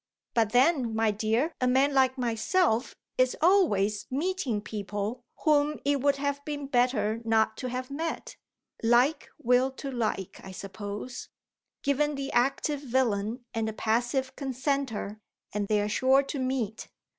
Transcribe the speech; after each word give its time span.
"But 0.33 0.51
then, 0.51 0.95
my 0.95 1.11
dear, 1.11 1.53
a 1.61 1.67
man 1.67 1.93
like 1.93 2.17
myself 2.17 2.95
is 3.19 3.37
always 3.39 4.07
meeting 4.09 4.59
people 4.59 5.21
whom 5.41 5.79
it 5.85 6.01
would 6.01 6.15
have 6.15 6.43
been 6.43 6.65
better 6.65 7.21
not 7.23 7.55
to 7.57 7.67
have 7.69 7.91
met. 7.91 8.35
Like 8.81 9.29
will 9.37 9.69
to 9.73 9.91
like, 9.91 10.41
I 10.43 10.53
suppose. 10.53 11.29
Given 11.83 12.15
the 12.15 12.31
active 12.31 12.81
villain 12.81 13.45
and 13.53 13.67
the 13.67 13.73
passive 13.73 14.35
consenter, 14.35 15.19
and 15.53 15.67
they 15.67 15.79
are 15.79 15.87
sure 15.87 16.23
to 16.23 16.39
meet. 16.39 16.87